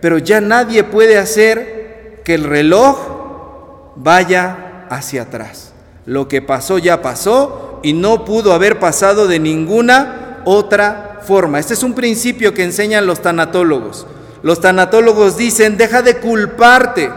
Pero 0.01 0.19
ya 0.19 0.41
nadie 0.41 0.85
puede 0.85 1.19
hacer 1.19 2.21
que 2.25 2.35
el 2.35 2.45
reloj 2.45 3.95
vaya 3.97 4.87
hacia 4.89 5.23
atrás. 5.23 5.73
Lo 6.07 6.29
que 6.29 6.43
pasó 6.43 6.79
ya 6.79 7.03
pasó 7.03 7.81
y 7.83 7.93
no 7.93 8.25
pudo 8.25 8.53
haber 8.53 8.79
pasado 8.79 9.27
de 9.27 9.39
ninguna 9.39 10.24
otra 10.45 11.21
forma. 11.27 11.59
Este 11.59 11.75
es 11.75 11.83
un 11.83 11.95
principio 11.95 12.55
que 12.55 12.65
enseñan 12.65 13.07
los 13.07 13.23
tanatólogos. 13.23 14.07
Los 14.43 14.61
tanatólogos 14.61 15.37
dicen, 15.37 15.77
deja 15.77 16.03
de 16.03 16.19
culparte, 16.19 17.11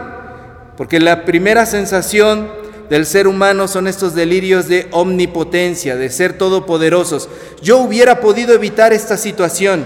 porque 0.76 1.00
la 1.00 1.24
primera 1.24 1.66
sensación 1.66 2.50
del 2.88 3.04
ser 3.04 3.26
humano 3.26 3.68
son 3.68 3.86
estos 3.86 4.14
delirios 4.14 4.66
de 4.68 4.88
omnipotencia, 4.92 5.96
de 5.96 6.10
ser 6.10 6.38
todopoderosos. 6.38 7.28
Yo 7.60 7.78
hubiera 7.78 8.20
podido 8.20 8.54
evitar 8.54 8.92
esta 8.92 9.16
situación 9.16 9.84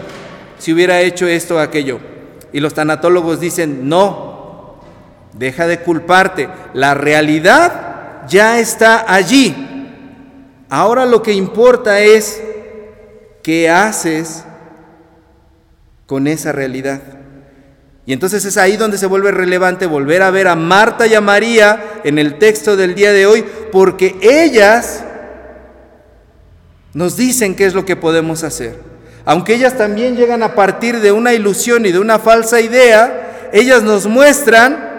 si 0.58 0.72
hubiera 0.72 1.00
hecho 1.00 1.26
esto 1.26 1.56
o 1.56 1.58
aquello. 1.58 1.98
Y 2.52 2.60
los 2.60 2.74
tanatólogos 2.74 3.40
dicen, 3.40 3.88
no, 3.88 4.32
Deja 5.32 5.66
de 5.66 5.80
culparte. 5.80 6.48
La 6.74 6.94
realidad 6.94 8.26
ya 8.28 8.58
está 8.58 9.12
allí. 9.12 9.54
Ahora 10.68 11.06
lo 11.06 11.22
que 11.22 11.32
importa 11.32 12.00
es 12.00 12.42
qué 13.42 13.70
haces 13.70 14.44
con 16.06 16.26
esa 16.26 16.52
realidad. 16.52 17.00
Y 18.04 18.12
entonces 18.12 18.44
es 18.44 18.56
ahí 18.56 18.76
donde 18.76 18.98
se 18.98 19.06
vuelve 19.06 19.30
relevante 19.30 19.86
volver 19.86 20.22
a 20.22 20.30
ver 20.30 20.48
a 20.48 20.56
Marta 20.56 21.06
y 21.06 21.14
a 21.14 21.20
María 21.20 22.00
en 22.04 22.18
el 22.18 22.38
texto 22.38 22.76
del 22.76 22.94
día 22.94 23.12
de 23.12 23.26
hoy, 23.26 23.44
porque 23.70 24.16
ellas 24.20 25.04
nos 26.94 27.16
dicen 27.16 27.54
qué 27.54 27.64
es 27.64 27.74
lo 27.74 27.84
que 27.84 27.96
podemos 27.96 28.42
hacer. 28.42 28.78
Aunque 29.24 29.54
ellas 29.54 29.78
también 29.78 30.16
llegan 30.16 30.42
a 30.42 30.54
partir 30.54 31.00
de 31.00 31.12
una 31.12 31.32
ilusión 31.32 31.86
y 31.86 31.92
de 31.92 32.00
una 32.00 32.18
falsa 32.18 32.60
idea, 32.60 33.50
ellas 33.52 33.82
nos 33.84 34.06
muestran 34.06 34.90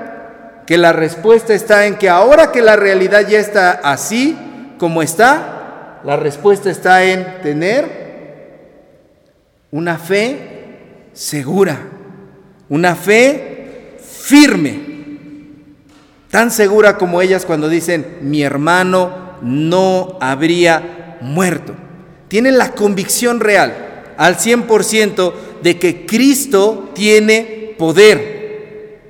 que 0.65 0.77
la 0.77 0.93
respuesta 0.93 1.53
está 1.53 1.85
en 1.85 1.97
que 1.97 2.09
ahora 2.09 2.53
que 2.53 2.61
la 2.61 2.77
realidad 2.77 3.27
ya 3.27 3.39
está 3.39 3.71
así 3.83 4.37
como 4.77 5.01
está, 5.01 5.99
la 6.05 6.15
respuesta 6.15 6.69
está 6.69 7.03
en 7.03 7.41
tener 7.41 8.02
una 9.73 9.97
fe 9.97 11.09
segura 11.11 11.93
una 12.73 12.95
fe 12.95 13.99
firme, 14.01 14.79
tan 16.31 16.49
segura 16.49 16.97
como 16.97 17.21
ellas 17.21 17.45
cuando 17.45 17.69
dicen, 17.69 18.17
mi 18.21 18.41
hermano 18.41 19.37
no 19.43 20.17
habría 20.19 21.17
muerto. 21.21 21.75
Tienen 22.29 22.57
la 22.57 22.71
convicción 22.71 23.39
real, 23.39 24.13
al 24.17 24.37
100%, 24.37 25.33
de 25.61 25.77
que 25.77 26.05
Cristo 26.07 26.89
tiene 26.95 27.75
poder. 27.77 29.01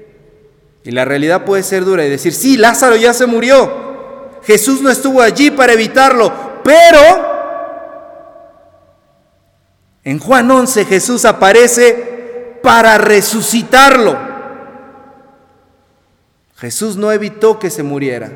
Y 0.84 0.92
la 0.92 1.06
realidad 1.06 1.46
puede 1.46 1.64
ser 1.64 1.86
dura 1.86 2.06
y 2.06 2.10
decir, 2.10 2.34
sí, 2.34 2.58
Lázaro 2.58 2.98
ya 2.98 3.14
se 3.14 3.26
murió. 3.26 4.42
Jesús 4.44 4.82
no 4.82 4.90
estuvo 4.90 5.22
allí 5.22 5.52
para 5.52 5.72
evitarlo, 5.72 6.34
pero 6.66 7.33
en 10.04 10.20
Juan 10.20 10.50
11 10.50 10.86
Jesús 10.86 11.26
aparece 11.26 12.58
para 12.62 12.98
resucitarlo. 12.98 14.18
Jesús 16.58 16.96
no 16.96 17.12
evitó 17.12 17.60
que 17.60 17.70
se 17.70 17.84
muriera, 17.84 18.32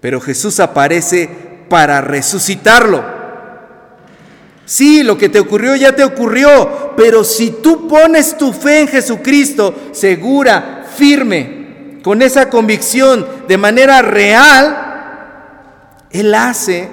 pero 0.00 0.20
Jesús 0.20 0.60
aparece 0.60 1.28
para 1.68 2.00
resucitarlo. 2.00 3.04
Sí, 4.64 5.02
lo 5.02 5.18
que 5.18 5.28
te 5.28 5.40
ocurrió 5.40 5.74
ya 5.74 5.96
te 5.96 6.04
ocurrió, 6.04 6.94
pero 6.96 7.24
si 7.24 7.50
tú 7.50 7.88
pones 7.88 8.38
tu 8.38 8.52
fe 8.52 8.82
en 8.82 8.88
Jesucristo, 8.88 9.74
segura, 9.90 10.86
firme, 10.96 11.98
con 12.04 12.22
esa 12.22 12.48
convicción, 12.48 13.26
de 13.48 13.58
manera 13.58 14.00
real, 14.00 16.06
Él 16.10 16.32
hace 16.34 16.88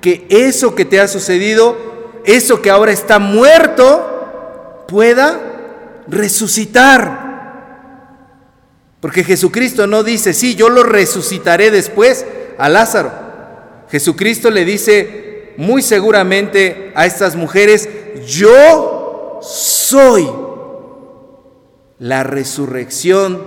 que 0.00 0.26
eso 0.28 0.74
que 0.74 0.84
te 0.84 1.00
ha 1.00 1.06
sucedido, 1.06 1.89
eso 2.24 2.62
que 2.62 2.70
ahora 2.70 2.92
está 2.92 3.18
muerto, 3.18 4.84
pueda 4.88 6.02
resucitar. 6.08 7.30
Porque 9.00 9.24
Jesucristo 9.24 9.86
no 9.86 10.02
dice, 10.02 10.34
sí, 10.34 10.54
yo 10.54 10.68
lo 10.68 10.82
resucitaré 10.82 11.70
después 11.70 12.26
a 12.58 12.68
Lázaro. 12.68 13.10
Jesucristo 13.90 14.50
le 14.50 14.64
dice 14.64 15.54
muy 15.56 15.82
seguramente 15.82 16.92
a 16.94 17.06
estas 17.06 17.34
mujeres, 17.34 17.88
yo 18.26 19.40
soy 19.42 20.28
la 21.98 22.22
resurrección 22.22 23.46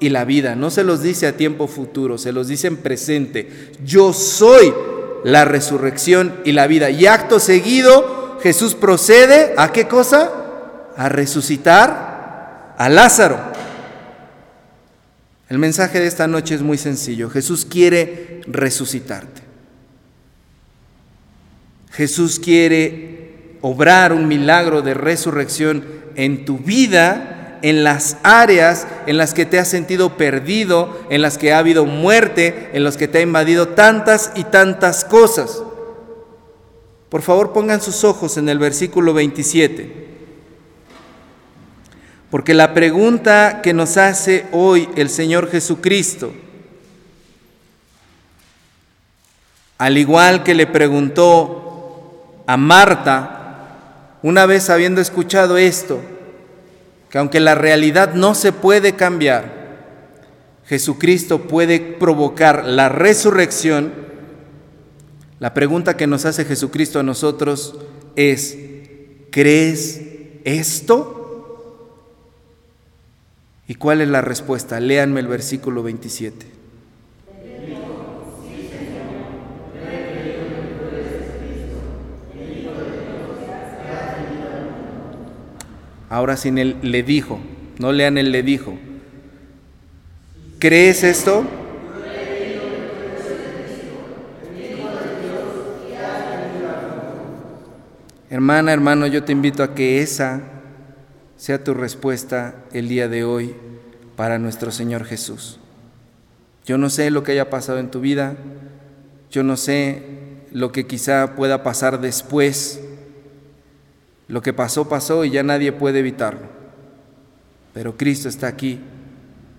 y 0.00 0.08
la 0.08 0.24
vida. 0.24 0.56
No 0.56 0.70
se 0.70 0.84
los 0.84 1.02
dice 1.02 1.26
a 1.26 1.36
tiempo 1.36 1.68
futuro, 1.68 2.18
se 2.18 2.32
los 2.32 2.48
dice 2.48 2.66
en 2.68 2.76
presente. 2.78 3.72
Yo 3.84 4.12
soy 4.12 4.72
la 5.24 5.44
resurrección 5.44 6.40
y 6.44 6.52
la 6.52 6.66
vida. 6.66 6.90
Y 6.90 7.06
acto 7.06 7.40
seguido, 7.40 8.38
Jesús 8.42 8.74
procede 8.74 9.54
a 9.56 9.72
qué 9.72 9.88
cosa? 9.88 10.38
a 10.98 11.08
resucitar 11.08 12.74
a 12.76 12.88
Lázaro. 12.88 13.38
El 15.48 15.58
mensaje 15.58 16.00
de 16.00 16.08
esta 16.08 16.26
noche 16.26 16.56
es 16.56 16.60
muy 16.60 16.76
sencillo. 16.76 17.30
Jesús 17.30 17.64
quiere 17.64 18.40
resucitarte. 18.48 19.42
Jesús 21.92 22.40
quiere 22.40 23.58
obrar 23.60 24.12
un 24.12 24.26
milagro 24.26 24.82
de 24.82 24.94
resurrección 24.94 25.84
en 26.16 26.44
tu 26.44 26.58
vida, 26.58 27.37
en 27.62 27.84
las 27.84 28.16
áreas 28.22 28.86
en 29.06 29.16
las 29.16 29.34
que 29.34 29.46
te 29.46 29.58
has 29.58 29.68
sentido 29.68 30.16
perdido, 30.16 30.98
en 31.10 31.22
las 31.22 31.38
que 31.38 31.52
ha 31.52 31.58
habido 31.58 31.84
muerte, 31.86 32.70
en 32.72 32.84
las 32.84 32.96
que 32.96 33.08
te 33.08 33.18
ha 33.18 33.22
invadido 33.22 33.68
tantas 33.68 34.32
y 34.34 34.44
tantas 34.44 35.04
cosas. 35.04 35.62
Por 37.08 37.22
favor, 37.22 37.52
pongan 37.52 37.80
sus 37.80 38.04
ojos 38.04 38.36
en 38.36 38.48
el 38.48 38.58
versículo 38.58 39.14
27. 39.14 40.08
Porque 42.30 42.52
la 42.52 42.74
pregunta 42.74 43.60
que 43.62 43.72
nos 43.72 43.96
hace 43.96 44.46
hoy 44.52 44.88
el 44.96 45.08
Señor 45.08 45.50
Jesucristo, 45.50 46.32
al 49.78 49.96
igual 49.96 50.42
que 50.42 50.54
le 50.54 50.66
preguntó 50.66 52.42
a 52.46 52.56
Marta, 52.56 54.18
una 54.22 54.44
vez 54.44 54.68
habiendo 54.68 55.00
escuchado 55.00 55.56
esto, 55.56 56.00
que 57.10 57.18
aunque 57.18 57.40
la 57.40 57.54
realidad 57.54 58.14
no 58.14 58.34
se 58.34 58.52
puede 58.52 58.94
cambiar, 58.94 59.58
Jesucristo 60.66 61.48
puede 61.48 61.80
provocar 61.80 62.66
la 62.66 62.88
resurrección, 62.88 63.92
la 65.40 65.54
pregunta 65.54 65.96
que 65.96 66.06
nos 66.06 66.24
hace 66.24 66.44
Jesucristo 66.44 67.00
a 67.00 67.02
nosotros 67.02 67.76
es, 68.16 68.58
¿crees 69.30 70.02
esto? 70.44 71.18
¿Y 73.66 73.76
cuál 73.76 74.00
es 74.00 74.08
la 74.08 74.20
respuesta? 74.20 74.80
Léanme 74.80 75.20
el 75.20 75.28
versículo 75.28 75.82
27. 75.82 76.57
Ahora 86.10 86.36
sin 86.36 86.58
él 86.58 86.76
le 86.82 87.02
dijo, 87.02 87.38
no 87.78 87.92
lean 87.92 88.18
el 88.18 88.32
le 88.32 88.42
dijo. 88.42 88.78
¿Crees 90.58 91.04
esto? 91.04 91.44
Hermana, 98.30 98.72
hermano, 98.72 99.06
yo 99.06 99.24
te 99.24 99.32
invito 99.32 99.62
a 99.62 99.74
que 99.74 100.02
esa 100.02 100.42
sea 101.36 101.64
tu 101.64 101.72
respuesta 101.72 102.56
el 102.72 102.88
día 102.88 103.08
de 103.08 103.24
hoy 103.24 103.54
para 104.16 104.38
nuestro 104.38 104.70
Señor 104.70 105.04
Jesús. 105.04 105.58
Yo 106.66 106.76
no 106.76 106.90
sé 106.90 107.10
lo 107.10 107.22
que 107.22 107.32
haya 107.32 107.48
pasado 107.48 107.78
en 107.78 107.90
tu 107.90 108.00
vida, 108.00 108.36
yo 109.30 109.42
no 109.42 109.56
sé 109.56 110.02
lo 110.52 110.72
que 110.72 110.86
quizá 110.86 111.36
pueda 111.36 111.62
pasar 111.62 112.00
después. 112.00 112.82
Lo 114.28 114.42
que 114.42 114.52
pasó, 114.52 114.88
pasó 114.88 115.24
y 115.24 115.30
ya 115.30 115.42
nadie 115.42 115.72
puede 115.72 115.98
evitarlo. 115.98 116.46
Pero 117.74 117.96
Cristo 117.96 118.28
está 118.28 118.46
aquí 118.46 118.78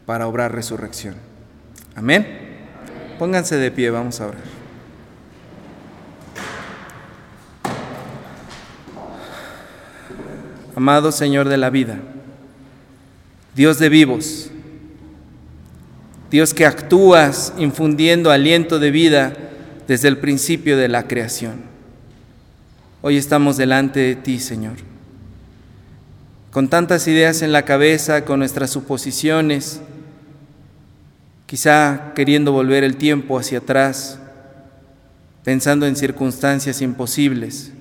para 0.05 0.27
obrar 0.27 0.53
resurrección. 0.53 1.15
Amén. 1.95 2.27
Pónganse 3.17 3.57
de 3.57 3.71
pie, 3.71 3.89
vamos 3.89 4.21
a 4.21 4.27
orar. 4.27 4.59
amado 10.79 11.11
Señor 11.11 11.49
de 11.49 11.57
la 11.57 11.69
vida, 11.69 11.99
Dios 13.53 13.79
de 13.79 13.89
vivos, 13.89 14.49
Dios 16.31 16.53
que 16.53 16.65
actúas 16.65 17.53
infundiendo 17.57 18.31
aliento 18.31 18.79
de 18.79 18.89
vida 18.89 19.33
desde 19.89 20.07
el 20.07 20.19
principio 20.19 20.77
de 20.77 20.87
la 20.87 21.05
creación. 21.05 21.68
Hoy 23.01 23.17
estamos 23.17 23.57
delante 23.57 23.99
de 23.99 24.15
ti, 24.15 24.39
Señor, 24.39 24.75
con 26.51 26.67
tantas 26.67 27.07
ideas 27.07 27.41
en 27.41 27.51
la 27.51 27.63
cabeza, 27.63 28.25
con 28.25 28.39
nuestras 28.39 28.71
suposiciones, 28.71 29.81
quizá 31.45 32.11
queriendo 32.15 32.51
volver 32.51 32.83
el 32.83 32.97
tiempo 32.97 33.39
hacia 33.39 33.59
atrás, 33.59 34.19
pensando 35.43 35.85
en 35.87 35.95
circunstancias 35.95 36.81
imposibles 36.81 37.71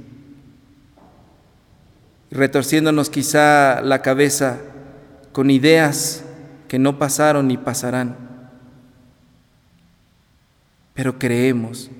retorciéndonos 2.30 3.10
quizá 3.10 3.80
la 3.80 4.02
cabeza 4.02 4.58
con 5.32 5.50
ideas 5.50 6.24
que 6.68 6.78
no 6.78 6.98
pasaron 6.98 7.48
ni 7.48 7.56
pasarán. 7.56 8.16
Pero 10.94 11.18
creemos 11.18 11.90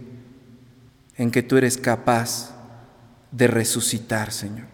en 1.17 1.31
que 1.31 1.43
tú 1.43 1.57
eres 1.57 1.79
capaz 1.79 2.55
de 3.33 3.47
resucitar, 3.47 4.33
Señor. 4.33 4.67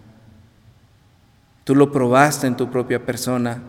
Tú 1.65 1.75
lo 1.75 1.91
probaste 1.93 2.47
en 2.47 2.57
tu 2.57 2.71
propia 2.71 3.05
persona 3.05 3.63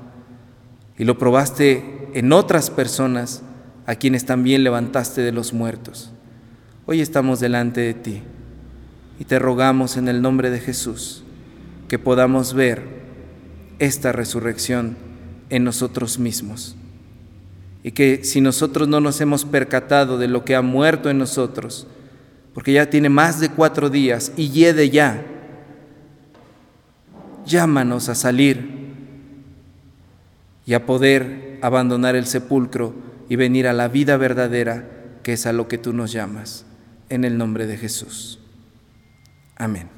y 0.97 1.05
lo 1.05 1.17
probaste 1.17 2.09
en 2.13 2.33
otras 2.33 2.69
personas 2.69 3.41
a 3.85 3.95
quienes 3.95 4.25
también 4.25 4.63
levantaste 4.63 5.21
de 5.21 5.31
los 5.31 5.53
muertos. 5.53 6.11
Hoy 6.85 7.01
estamos 7.01 7.39
delante 7.39 7.81
de 7.81 7.93
ti 7.93 8.21
y 9.19 9.25
te 9.25 9.39
rogamos 9.39 9.97
en 9.97 10.07
el 10.07 10.21
nombre 10.21 10.49
de 10.49 10.59
Jesús 10.59 11.23
que 11.87 11.99
podamos 11.99 12.53
ver 12.53 12.83
esta 13.79 14.11
resurrección 14.11 14.97
en 15.49 15.63
nosotros 15.63 16.19
mismos. 16.19 16.75
Y 17.83 17.91
que 17.91 18.23
si 18.23 18.41
nosotros 18.41 18.87
no 18.87 18.99
nos 18.99 19.21
hemos 19.21 19.45
percatado 19.45 20.17
de 20.17 20.27
lo 20.27 20.43
que 20.43 20.55
ha 20.55 20.61
muerto 20.61 21.09
en 21.09 21.19
nosotros, 21.19 21.87
porque 22.55 22.71
ya 22.71 22.89
tiene 22.89 23.09
más 23.09 23.41
de 23.41 23.49
cuatro 23.49 23.89
días 23.89 24.31
y 24.37 24.49
yede 24.49 24.89
ya, 24.89 25.21
llámanos 27.45 28.07
a 28.07 28.15
salir 28.15 28.93
y 30.65 30.73
a 30.73 30.85
poder 30.85 31.59
abandonar 31.61 32.15
el 32.15 32.25
sepulcro 32.25 32.95
y 33.27 33.35
venir 33.35 33.67
a 33.67 33.73
la 33.73 33.89
vida 33.89 34.15
verdadera, 34.15 34.87
que 35.21 35.33
es 35.33 35.45
a 35.45 35.51
lo 35.51 35.67
que 35.67 35.77
tú 35.77 35.91
nos 35.91 36.13
llamas, 36.13 36.65
en 37.09 37.25
el 37.25 37.37
nombre 37.37 37.67
de 37.67 37.75
Jesús. 37.75 38.39
Amén. 39.57 39.94